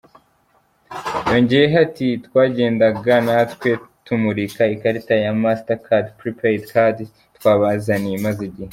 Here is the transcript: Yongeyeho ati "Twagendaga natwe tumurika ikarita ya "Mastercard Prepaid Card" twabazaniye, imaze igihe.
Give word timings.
Yongeyeho 1.31 1.77
ati 1.85 2.07
"Twagendaga 2.25 3.15
natwe 3.25 3.69
tumurika 4.05 4.63
ikarita 4.75 5.13
ya 5.23 5.31
"Mastercard 5.41 6.05
Prepaid 6.19 6.61
Card" 6.73 6.97
twabazaniye, 7.37 8.15
imaze 8.19 8.41
igihe. 8.49 8.69